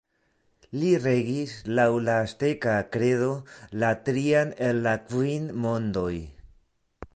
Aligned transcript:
Li 0.83 0.87
regis, 1.01 1.51
laŭ 1.79 1.85
la 2.05 2.15
azteka 2.21 2.73
kredo, 2.97 3.29
la 3.85 3.93
trian 4.09 4.57
el 4.71 4.83
la 4.89 4.97
kvin 5.13 5.49
mondoj. 5.67 6.11